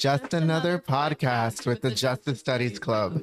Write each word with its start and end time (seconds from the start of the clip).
Just 0.00 0.32
Another 0.32 0.78
Podcast 0.78 1.66
with 1.66 1.82
the 1.82 1.90
Justice 1.90 2.40
Studies 2.40 2.78
Club. 2.78 3.22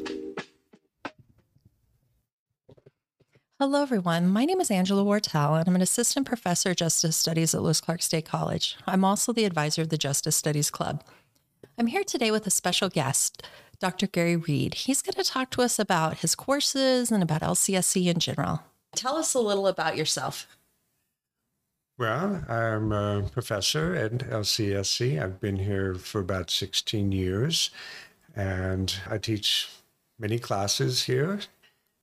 Hello, 3.60 3.82
everyone. 3.82 4.28
My 4.28 4.46
name 4.46 4.62
is 4.62 4.70
Angela 4.70 5.04
Wartell, 5.04 5.58
and 5.58 5.68
I'm 5.68 5.76
an 5.76 5.82
assistant 5.82 6.28
professor 6.28 6.70
of 6.70 6.76
justice 6.76 7.18
studies 7.18 7.56
at 7.56 7.64
Lewis 7.64 7.82
Clark 7.82 8.04
State 8.04 8.26
College. 8.26 8.78
I'm 8.86 9.04
also 9.04 9.34
the 9.34 9.46
advisor 9.46 9.82
of 9.82 9.90
the 9.90 9.98
Justice 9.98 10.36
Studies 10.36 10.70
Club. 10.70 11.04
I'm 11.80 11.88
here 11.88 12.04
today 12.04 12.30
with 12.30 12.46
a 12.46 12.52
special 12.52 12.90
guest, 12.90 13.42
Dr. 13.80 14.06
Gary 14.06 14.36
Reed. 14.36 14.76
He's 14.76 15.02
going 15.02 15.16
to 15.16 15.28
talk 15.28 15.50
to 15.52 15.64
us 15.64 15.80
about 15.80 16.20
his 16.20 16.36
courses 16.36 17.12
and 17.12 17.24
about 17.24 17.42
LCSC 17.42 18.06
in 18.06 18.20
general. 18.20 18.62
Tell 18.96 19.16
us 19.16 19.34
a 19.34 19.40
little 19.40 19.66
about 19.66 19.98
yourself. 19.98 20.46
Well, 22.00 22.44
I'm 22.48 22.92
a 22.92 23.24
professor 23.32 23.96
at 23.96 24.20
LCSC. 24.20 25.20
I've 25.20 25.40
been 25.40 25.58
here 25.58 25.96
for 25.96 26.22
about 26.22 26.52
16 26.52 27.12
years, 27.12 27.72
and 28.36 28.94
I 29.10 29.18
teach 29.18 29.68
many 30.20 30.38
classes 30.38 31.04
here, 31.06 31.40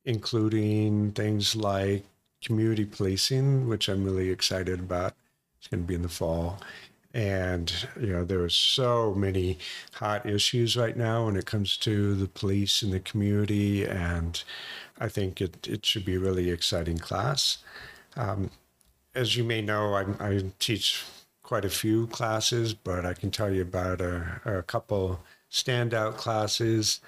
including 0.05 1.13
things 1.13 1.55
like 1.55 2.05
community 2.43 2.85
policing, 2.85 3.69
which 3.69 3.89
I'm 3.89 4.05
really 4.05 4.31
excited 4.31 4.81
about. 4.81 5.15
It's 5.59 5.69
going 5.69 5.85
to 5.85 5.87
be 5.87 5.95
in 5.95 6.03
the 6.03 6.09
fall. 6.09 6.59
And, 7.15 7.73
you 8.01 8.09
know, 8.09 8.25
there 8.25 8.43
are 8.43 8.49
so 8.49 9.15
many 9.15 9.59
hot 9.93 10.27
issues 10.27 10.77
right 10.77 10.97
now 10.97 11.27
when 11.27 11.37
it 11.37 11.47
comes 11.47 11.77
to 11.79 12.17
the 12.17 12.27
police 12.27 12.83
and 12.83 12.93
the 12.93 12.99
community. 12.99 13.85
And 13.85 14.43
I 14.99 15.09
think 15.09 15.41
it, 15.41 15.69
it 15.69 15.87
should 15.87 16.05
be 16.05 16.17
a 16.17 16.21
really 16.21 16.51
exciting 16.51 16.99
class. 16.99 17.59
Um, 18.17 18.51
as 19.15 19.37
you 19.37 19.45
may 19.45 19.63
know, 19.63 19.95
I, 19.95 20.05
I, 20.27 20.43
teach 20.59 21.05
quite 21.43 21.65
a 21.65 21.71
few 21.71 22.07
classes, 22.09 22.75
but 22.75 23.07
I 23.07 23.15
can 23.15 23.31
tell 23.31 23.53
you 23.53 23.63
about 23.63 24.01
a, 24.01 24.41
a 24.45 24.63
couple 24.63 25.21
standout 25.51 26.17
classes. 26.17 27.01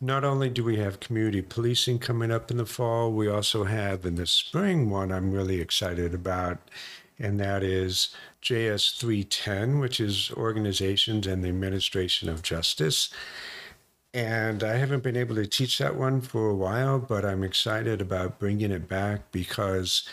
Not 0.00 0.24
only 0.24 0.50
do 0.50 0.62
we 0.62 0.76
have 0.76 1.00
community 1.00 1.40
policing 1.40 2.00
coming 2.00 2.30
up 2.30 2.50
in 2.50 2.58
the 2.58 2.66
fall, 2.66 3.12
we 3.12 3.28
also 3.28 3.64
have 3.64 4.04
in 4.04 4.16
the 4.16 4.26
spring 4.26 4.90
one 4.90 5.10
I'm 5.10 5.32
really 5.32 5.60
excited 5.60 6.12
about, 6.12 6.58
and 7.18 7.40
that 7.40 7.62
is 7.62 8.14
JS 8.42 8.98
310, 8.98 9.78
which 9.78 9.98
is 9.98 10.30
Organizations 10.32 11.26
and 11.26 11.42
the 11.42 11.48
Administration 11.48 12.28
of 12.28 12.42
Justice. 12.42 13.08
And 14.12 14.62
I 14.62 14.76
haven't 14.76 15.02
been 15.02 15.16
able 15.16 15.34
to 15.36 15.46
teach 15.46 15.78
that 15.78 15.96
one 15.96 16.20
for 16.20 16.48
a 16.48 16.54
while, 16.54 16.98
but 16.98 17.24
I'm 17.24 17.44
excited 17.44 18.00
about 18.00 18.38
bringing 18.38 18.72
it 18.72 18.88
back 18.88 19.30
because 19.30 20.08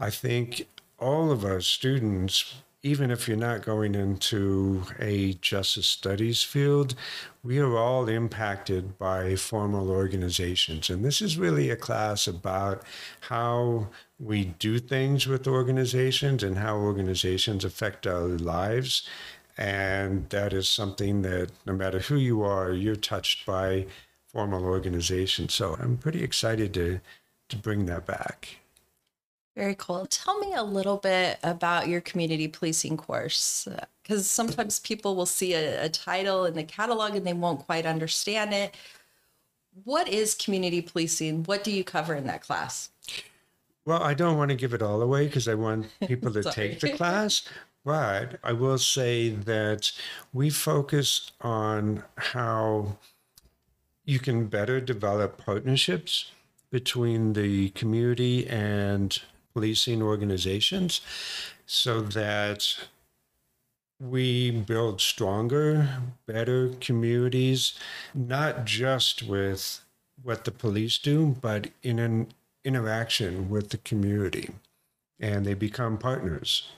I 0.00 0.10
think 0.10 0.66
all 0.98 1.30
of 1.30 1.44
our 1.44 1.60
students, 1.60 2.54
even 2.82 3.10
if 3.10 3.26
you're 3.26 3.36
not 3.36 3.64
going 3.64 3.94
into 3.94 4.82
a 5.00 5.32
justice 5.34 5.86
studies 5.86 6.42
field, 6.42 6.94
we 7.42 7.58
are 7.58 7.76
all 7.76 8.08
impacted 8.08 8.98
by 8.98 9.36
formal 9.36 9.90
organizations. 9.90 10.90
And 10.90 11.04
this 11.04 11.22
is 11.22 11.38
really 11.38 11.70
a 11.70 11.76
class 11.76 12.26
about 12.26 12.82
how 13.20 13.88
we 14.18 14.44
do 14.58 14.78
things 14.78 15.26
with 15.26 15.48
organizations 15.48 16.42
and 16.42 16.58
how 16.58 16.76
organizations 16.76 17.64
affect 17.64 18.06
our 18.06 18.28
lives. 18.28 19.08
And 19.56 20.28
that 20.30 20.52
is 20.52 20.68
something 20.68 21.22
that 21.22 21.50
no 21.64 21.72
matter 21.72 22.00
who 22.00 22.16
you 22.16 22.42
are, 22.42 22.72
you're 22.72 22.96
touched 22.96 23.46
by 23.46 23.86
formal 24.26 24.64
organizations. 24.64 25.54
So 25.54 25.76
I'm 25.80 25.96
pretty 25.96 26.22
excited 26.22 26.74
to, 26.74 27.00
to 27.48 27.56
bring 27.56 27.86
that 27.86 28.04
back. 28.04 28.58
Very 29.56 29.76
cool. 29.76 30.06
Tell 30.06 30.38
me 30.40 30.52
a 30.54 30.64
little 30.64 30.96
bit 30.96 31.38
about 31.44 31.86
your 31.86 32.00
community 32.00 32.48
policing 32.48 32.96
course 32.96 33.68
because 34.02 34.26
sometimes 34.26 34.80
people 34.80 35.14
will 35.14 35.26
see 35.26 35.54
a, 35.54 35.84
a, 35.84 35.88
title 35.88 36.44
in 36.44 36.54
the 36.54 36.64
catalog 36.64 37.14
and 37.14 37.24
they 37.24 37.32
won't 37.32 37.64
quite 37.64 37.86
understand 37.86 38.52
it. 38.52 38.74
What 39.84 40.08
is 40.08 40.34
community 40.34 40.82
policing? 40.82 41.44
What 41.44 41.62
do 41.62 41.70
you 41.70 41.84
cover 41.84 42.14
in 42.14 42.26
that 42.26 42.42
class? 42.42 42.90
Well, 43.84 44.02
I 44.02 44.14
don't 44.14 44.36
want 44.36 44.48
to 44.48 44.56
give 44.56 44.74
it 44.74 44.82
all 44.82 45.00
away 45.00 45.26
because 45.26 45.46
I 45.46 45.54
want 45.54 45.86
people 46.06 46.32
to 46.32 46.42
take 46.42 46.80
the 46.80 46.92
class. 46.92 47.48
But 47.84 48.38
I 48.42 48.52
will 48.52 48.78
say 48.78 49.30
that 49.30 49.92
we 50.32 50.50
focus 50.50 51.30
on 51.42 52.02
how 52.16 52.96
you 54.04 54.18
can 54.18 54.46
better 54.46 54.80
develop 54.80 55.38
partnerships 55.38 56.32
between 56.70 57.34
the 57.34 57.68
community 57.70 58.48
and 58.48 59.20
policing 59.54 60.02
organizations 60.02 61.00
so 61.66 62.00
that 62.00 62.76
we 64.00 64.50
build 64.50 65.00
stronger, 65.00 65.88
better 66.26 66.70
communities, 66.80 67.78
not 68.14 68.64
just 68.64 69.22
with 69.22 69.80
what 70.22 70.44
the 70.44 70.50
police 70.50 70.98
do, 70.98 71.36
but 71.40 71.68
in 71.82 71.98
an 71.98 72.26
interaction 72.64 73.48
with 73.48 73.70
the 73.70 73.78
community. 73.78 74.50
And 75.20 75.46
they 75.46 75.54
become 75.54 75.96
partners. 75.96 76.68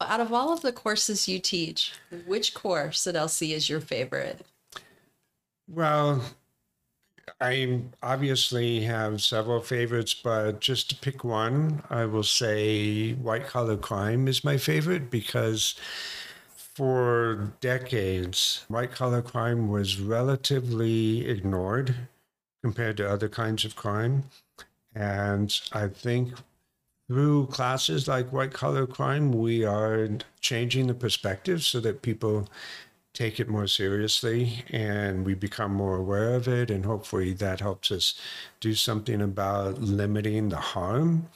Out 0.00 0.20
of 0.20 0.32
all 0.32 0.52
of 0.52 0.62
the 0.62 0.72
courses 0.72 1.28
you 1.28 1.38
teach, 1.38 1.92
which 2.26 2.54
course 2.54 3.06
at 3.06 3.14
LC 3.14 3.50
is 3.50 3.68
your 3.68 3.80
favorite? 3.80 4.44
Well, 5.68 6.22
I 7.40 7.82
obviously 8.02 8.82
have 8.82 9.22
several 9.22 9.60
favorites, 9.60 10.14
but 10.14 10.60
just 10.60 10.90
to 10.90 10.96
pick 10.96 11.24
one, 11.24 11.82
I 11.90 12.04
will 12.04 12.22
say 12.22 13.12
white 13.14 13.46
collar 13.46 13.76
crime 13.76 14.28
is 14.28 14.44
my 14.44 14.56
favorite 14.56 15.10
because 15.10 15.74
for 16.74 17.52
decades, 17.60 18.64
white 18.68 18.92
collar 18.92 19.22
crime 19.22 19.68
was 19.68 20.00
relatively 20.00 21.28
ignored 21.28 21.94
compared 22.62 22.96
to 22.96 23.10
other 23.10 23.28
kinds 23.28 23.64
of 23.64 23.76
crime. 23.76 24.24
And 24.94 25.58
I 25.72 25.88
think 25.88 26.34
through 27.08 27.46
classes 27.48 28.08
like 28.08 28.32
white 28.32 28.52
collar 28.52 28.86
crime, 28.86 29.32
we 29.32 29.64
are 29.64 30.08
changing 30.40 30.86
the 30.86 30.94
perspective 30.94 31.62
so 31.62 31.80
that 31.80 32.02
people 32.02 32.48
take 33.14 33.38
it 33.38 33.48
more 33.48 33.68
seriously 33.68 34.64
and 34.70 35.24
we 35.24 35.34
become 35.34 35.72
more 35.72 35.96
aware 35.96 36.34
of 36.34 36.48
it. 36.48 36.70
And 36.70 36.84
hopefully 36.84 37.32
that 37.34 37.60
helps 37.60 37.90
us 37.90 38.20
do 38.60 38.74
something 38.74 39.22
about 39.22 39.80
limiting 39.80 40.48
the 40.48 40.56
harm 40.56 41.28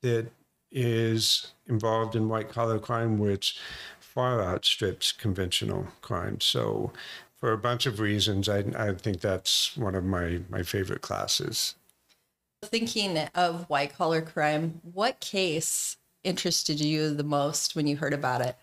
that 0.00 0.28
is 0.72 1.52
involved 1.68 2.16
in 2.16 2.28
white 2.28 2.48
collar 2.48 2.78
crime, 2.78 3.18
which 3.18 3.58
far 4.00 4.42
outstrips 4.42 5.12
conventional 5.12 5.86
crime. 6.00 6.40
So, 6.40 6.92
for 7.36 7.52
a 7.52 7.58
bunch 7.58 7.86
of 7.86 8.00
reasons, 8.00 8.50
I, 8.50 8.64
I 8.76 8.92
think 8.92 9.20
that's 9.20 9.74
one 9.76 9.94
of 9.94 10.04
my, 10.04 10.40
my 10.50 10.62
favorite 10.62 11.00
classes. 11.00 11.74
Thinking 12.62 13.16
of 13.34 13.68
white 13.70 13.96
collar 13.96 14.20
crime, 14.20 14.80
what 14.92 15.20
case 15.20 15.96
interested 16.22 16.80
you 16.80 17.14
the 17.14 17.24
most 17.24 17.74
when 17.74 17.86
you 17.86 17.96
heard 17.96 18.12
about 18.12 18.42
it? 18.42 18.56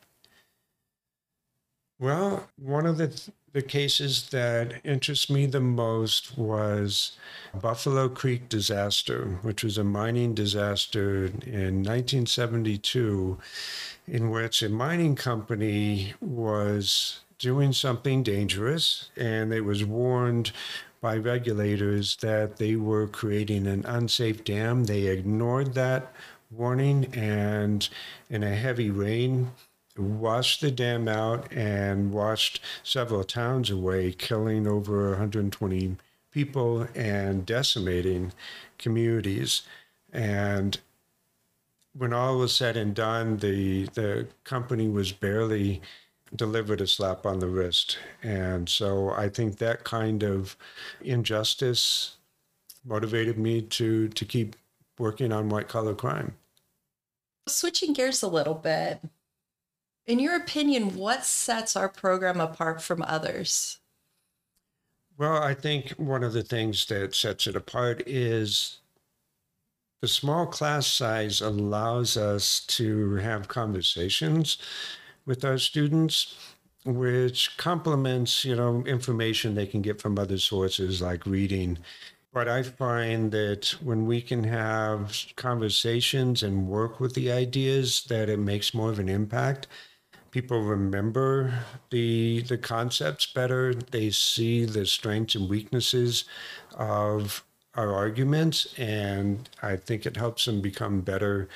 Well, 2.00 2.47
one 2.58 2.85
of 2.85 2.97
the 2.97 3.19
the 3.53 3.62
cases 3.63 4.30
that 4.30 4.85
interests 4.85 5.31
me 5.31 5.47
the 5.47 5.59
most 5.59 6.38
was 6.38 7.13
Buffalo 7.59 8.08
Creek 8.08 8.50
disaster, 8.50 9.40
which 9.41 9.63
was 9.63 9.80
a 9.80 9.84
mining 9.84 10.36
disaster 10.36 11.25
in 11.25 11.81
1972, 11.81 13.40
in 14.07 14.30
which 14.30 14.62
a 14.62 14.69
mining 14.69 15.16
company 15.16 16.13
was 16.22 17.22
doing 17.40 17.74
something 17.74 18.22
dangerous, 18.22 19.09
and 19.18 19.52
it 19.52 19.62
was 19.62 19.84
warned 19.84 20.52
by 21.02 21.18
regulators 21.18 22.18
that 22.18 22.57
they 22.57 22.75
were 22.75 23.07
creating 23.07 23.66
an 23.66 23.84
unsafe 23.86 24.44
dam. 24.44 24.84
They 24.84 25.07
ignored 25.07 25.74
that 25.74 26.13
warning, 26.52 27.06
and 27.16 27.89
in 28.30 28.44
a 28.44 28.56
heavy 28.56 28.92
rain, 28.92 29.51
washed 29.98 30.62
the 30.62 30.72
dam 30.72 31.08
out 31.08 31.52
and 31.52 32.12
washed 32.12 32.62
several 32.84 33.24
towns 33.24 33.70
away, 33.70 34.12
killing 34.12 34.68
over 34.68 35.10
120 35.10 35.98
people 36.32 36.88
and 36.96 37.46
decimating 37.46 38.32
communities. 38.78 39.64
And 40.12 40.80
when 41.98 42.14
all 42.14 42.38
was 42.38 42.56
said 42.56 42.78
and 42.78 42.94
done, 42.94 43.38
the 43.38 43.86
the 43.94 44.28
company 44.44 44.88
was 44.88 45.12
barely 45.12 45.82
delivered 46.36 46.82
a 46.82 46.88
slap 46.88 47.26
on 47.26 47.40
the 47.40 47.48
wrist. 47.48 47.98
And 48.22 48.70
so 48.70 49.12
I 49.12 49.30
think 49.30 49.58
that 49.58 49.84
kind 49.84 50.24
of 50.24 50.56
injustice 51.02 52.18
motivated 52.86 53.38
me 53.38 53.62
to 53.62 54.08
to 54.10 54.26
keep 54.26 54.56
working 55.00 55.32
on 55.32 55.50
white 55.50 55.68
collar 55.68 55.96
crime. 55.96 56.36
Switching 57.48 57.94
gears 57.94 58.22
a 58.22 58.28
little 58.28 58.56
bit, 58.56 59.00
in 60.07 60.19
your 60.19 60.36
opinion, 60.36 60.95
what 60.95 61.24
sets 61.25 61.75
our 61.75 61.88
program 61.89 62.39
apart 62.42 62.81
from 62.81 63.01
others? 63.04 63.80
Well, 65.18 65.44
I 65.44 65.54
think 65.54 65.89
one 65.98 66.24
of 66.24 66.31
the 66.33 66.44
things 66.44 66.86
that 66.86 67.13
sets 67.13 67.45
it 67.45 67.56
apart 67.57 68.01
is 68.07 68.80
the 70.01 70.07
small 70.07 70.45
class 70.48 70.88
size 70.88 71.42
allows 71.42 72.18
us 72.18 72.59
to 72.68 73.15
have 73.15 73.48
conversations 73.48 74.57
with 75.25 75.44
our 75.45 75.57
students. 75.57 76.36
which 76.86 77.57
complements, 77.57 78.45
you 78.45 78.56
know, 78.56 78.83
information 78.86 79.56
they 79.56 79.68
can 79.68 79.81
get 79.83 80.01
from 80.01 80.18
other 80.19 80.38
sources 80.39 81.01
like 81.01 81.25
reading. 81.27 81.77
But 82.33 82.48
I 82.50 82.63
find 82.63 83.31
that 83.33 83.75
when 83.81 84.06
we 84.07 84.21
can 84.21 84.44
have 84.45 85.15
conversations 85.36 86.44
and 86.44 86.68
work 86.69 87.00
with 87.00 87.13
the 87.15 87.31
ideas, 87.31 88.06
that 88.06 88.30
it 88.30 88.39
makes 88.39 88.74
more 88.74 88.92
of 88.92 89.00
an 89.00 89.10
impact. 89.10 89.68
People 90.31 90.62
remember 90.62 91.59
the 91.89 92.41
the 92.41 92.57
concepts 92.57 93.25
better. 93.25 93.74
They 93.74 94.09
see 94.12 94.65
the 94.65 94.85
strengths 94.85 95.35
and 95.35 95.50
weaknesses 95.50 96.25
of 96.75 97.44
our 97.75 97.94
arguments, 97.94 98.74
and 98.77 99.50
I 99.62 99.75
think 99.77 100.06
it 100.06 100.18
helps 100.18 100.45
them 100.45 100.62
become 100.62 101.01
better 101.01 101.47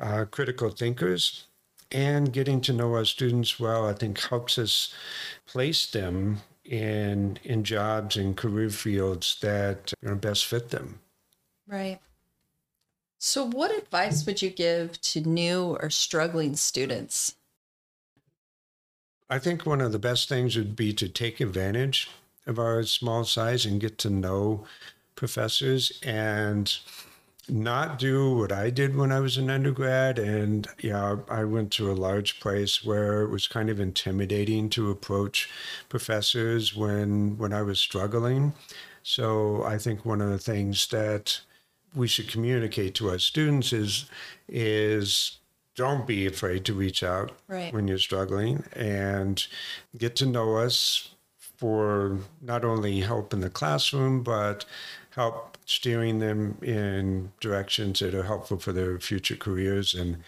uh, 0.00 0.24
critical 0.30 0.70
thinkers 0.70 1.46
and 1.92 2.32
getting 2.32 2.60
to 2.62 2.72
know 2.72 2.94
our 2.94 3.04
students 3.04 3.58
well, 3.58 3.88
I 3.88 3.92
think 3.92 4.20
helps 4.20 4.58
us 4.58 4.94
place 5.46 5.86
them 5.86 6.38
in 6.64 7.38
in 7.42 7.64
jobs 7.64 8.16
and 8.16 8.36
career 8.36 8.70
fields 8.70 9.38
that 9.40 9.92
you 10.02 10.08
know, 10.08 10.14
best 10.14 10.46
fit 10.46 10.70
them. 10.70 11.00
Right. 11.66 12.00
So, 13.18 13.44
what 13.44 13.76
advice 13.76 14.24
would 14.24 14.40
you 14.40 14.50
give 14.50 15.00
to 15.02 15.20
new 15.20 15.76
or 15.80 15.90
struggling 15.90 16.56
students? 16.56 17.36
I 19.30 19.38
think 19.38 19.64
one 19.64 19.80
of 19.80 19.92
the 19.92 19.98
best 19.98 20.28
things 20.28 20.56
would 20.56 20.74
be 20.74 20.92
to 20.94 21.08
take 21.08 21.40
advantage 21.40 22.10
of 22.46 22.58
our 22.58 22.82
small 22.82 23.24
size 23.24 23.64
and 23.64 23.80
get 23.80 23.96
to 23.98 24.10
know 24.10 24.66
professors 25.14 26.00
and 26.02 26.76
not 27.48 27.98
do 27.98 28.34
what 28.36 28.50
I 28.50 28.70
did 28.70 28.96
when 28.96 29.12
I 29.12 29.20
was 29.20 29.36
an 29.36 29.48
undergrad. 29.48 30.18
And 30.18 30.66
yeah, 30.80 31.16
I 31.28 31.44
went 31.44 31.70
to 31.72 31.90
a 31.90 31.94
large 31.94 32.40
place 32.40 32.84
where 32.84 33.22
it 33.22 33.30
was 33.30 33.46
kind 33.46 33.70
of 33.70 33.78
intimidating 33.78 34.68
to 34.70 34.90
approach 34.90 35.48
professors 35.88 36.74
when 36.74 37.38
when 37.38 37.52
I 37.52 37.62
was 37.62 37.80
struggling. 37.80 38.52
So 39.02 39.62
I 39.64 39.78
think 39.78 40.04
one 40.04 40.20
of 40.20 40.30
the 40.30 40.38
things 40.38 40.88
that 40.88 41.40
we 41.94 42.08
should 42.08 42.28
communicate 42.28 42.94
to 42.96 43.10
our 43.10 43.18
students 43.18 43.72
is 43.72 44.06
is 44.48 45.38
don't 45.80 46.06
be 46.06 46.26
afraid 46.26 46.62
to 46.66 46.74
reach 46.74 47.02
out 47.02 47.32
right. 47.48 47.72
when 47.72 47.88
you're 47.88 47.96
struggling 47.96 48.62
and 48.74 49.46
get 49.96 50.14
to 50.14 50.26
know 50.26 50.56
us 50.56 51.14
for 51.56 52.18
not 52.42 52.66
only 52.66 53.00
help 53.00 53.32
in 53.32 53.40
the 53.40 53.48
classroom 53.48 54.22
but 54.22 54.66
help 55.14 55.56
steering 55.64 56.18
them 56.18 56.58
in 56.60 57.32
directions 57.40 58.00
that 58.00 58.14
are 58.14 58.24
helpful 58.24 58.58
for 58.58 58.72
their 58.72 59.00
future 59.00 59.36
careers. 59.36 59.94
And, 59.94 60.18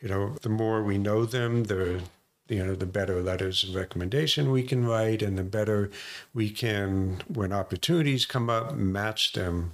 you 0.00 0.08
know, 0.08 0.34
the 0.42 0.48
more 0.48 0.82
we 0.82 0.98
know 0.98 1.24
them, 1.24 1.64
the 1.64 2.02
you 2.48 2.64
know, 2.64 2.74
the 2.74 2.86
better 2.86 3.22
letters 3.22 3.64
of 3.64 3.74
recommendation 3.74 4.50
we 4.50 4.62
can 4.62 4.84
write 4.84 5.22
and 5.22 5.36
the 5.36 5.44
better 5.44 5.90
we 6.32 6.48
can, 6.48 7.20
when 7.26 7.52
opportunities 7.52 8.24
come 8.24 8.48
up, 8.48 8.74
match 8.74 9.32
them 9.32 9.72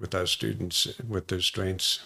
with 0.00 0.12
our 0.12 0.26
students, 0.26 1.00
with 1.08 1.28
their 1.28 1.40
strengths. 1.40 2.00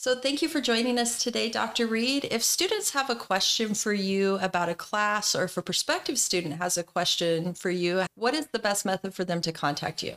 So, 0.00 0.14
thank 0.14 0.42
you 0.42 0.48
for 0.48 0.60
joining 0.60 0.96
us 0.96 1.20
today, 1.20 1.50
Dr. 1.50 1.84
Reed. 1.84 2.28
If 2.30 2.44
students 2.44 2.90
have 2.90 3.10
a 3.10 3.16
question 3.16 3.74
for 3.74 3.92
you 3.92 4.36
about 4.36 4.68
a 4.68 4.74
class, 4.76 5.34
or 5.34 5.42
if 5.42 5.56
a 5.56 5.60
prospective 5.60 6.18
student 6.18 6.58
has 6.58 6.78
a 6.78 6.84
question 6.84 7.52
for 7.52 7.68
you, 7.68 8.04
what 8.14 8.32
is 8.32 8.46
the 8.52 8.60
best 8.60 8.86
method 8.86 9.12
for 9.12 9.24
them 9.24 9.40
to 9.40 9.50
contact 9.50 10.04
you? 10.04 10.14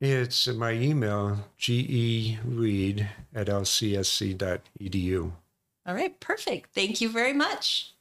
It's 0.00 0.46
my 0.48 0.72
email, 0.72 1.40
gereed 1.58 3.06
at 3.34 3.48
lcsc.edu. 3.48 5.32
All 5.86 5.94
right, 5.94 6.18
perfect. 6.18 6.70
Thank 6.74 7.02
you 7.02 7.10
very 7.10 7.34
much. 7.34 7.92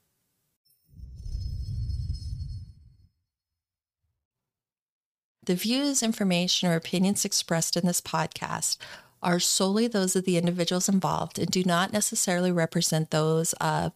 The 5.43 5.55
views, 5.55 6.01
information, 6.01 6.69
or 6.69 6.75
opinions 6.75 7.25
expressed 7.25 7.75
in 7.75 7.85
this 7.85 7.99
podcast 7.99 8.77
are 9.21 9.39
solely 9.39 9.87
those 9.87 10.15
of 10.15 10.25
the 10.25 10.37
individuals 10.37 10.89
involved 10.89 11.39
and 11.39 11.49
do 11.49 11.63
not 11.63 11.93
necessarily 11.93 12.51
represent 12.51 13.11
those 13.11 13.53
of 13.53 13.91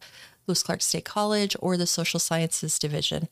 Lewis 0.48 0.64
Clark 0.64 0.82
State 0.82 1.06
College 1.06 1.56
or 1.60 1.78
the 1.78 1.88
Social 1.88 2.20
Sciences 2.20 2.78
Division. 2.78 3.30